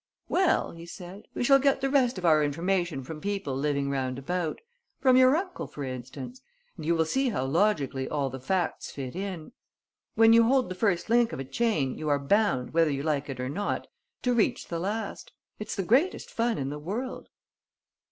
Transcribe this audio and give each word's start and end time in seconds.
"Well," 0.29 0.71
he 0.71 0.87
said, 0.87 1.27
"we 1.35 1.43
shall 1.43 1.59
get 1.59 1.79
the 1.81 1.87
rest 1.91 2.17
of 2.17 2.25
our 2.25 2.43
information 2.43 3.03
from 3.03 3.21
people 3.21 3.55
living 3.55 3.91
round 3.91 4.17
about... 4.17 4.59
from 4.99 5.15
your 5.15 5.35
uncle, 5.37 5.67
for 5.67 5.83
instance; 5.83 6.41
and 6.75 6.87
you 6.87 6.95
will 6.95 7.05
see 7.05 7.29
how 7.29 7.45
logically 7.45 8.09
all 8.09 8.31
the 8.31 8.39
facts 8.39 8.89
fit 8.89 9.15
in. 9.15 9.51
When 10.15 10.33
you 10.33 10.41
hold 10.45 10.69
the 10.69 10.73
first 10.73 11.07
link 11.07 11.33
of 11.33 11.39
a 11.39 11.45
chain, 11.45 11.99
you 11.99 12.09
are 12.09 12.17
bound, 12.17 12.73
whether 12.73 12.89
you 12.89 13.03
like 13.03 13.29
it 13.29 13.39
or 13.39 13.47
not, 13.47 13.85
to 14.23 14.33
reach 14.33 14.69
the 14.69 14.79
last. 14.79 15.33
It's 15.59 15.75
the 15.75 15.83
greatest 15.83 16.31
fun 16.31 16.57
in 16.57 16.71
the 16.71 16.79
world." 16.79 17.29